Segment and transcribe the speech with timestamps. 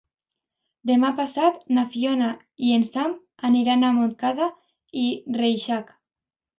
[0.91, 2.31] Demà passat na Fiona
[2.69, 3.15] i en Sam
[3.53, 4.53] aniran a Montcada
[5.07, 5.09] i
[5.43, 5.99] Reixac.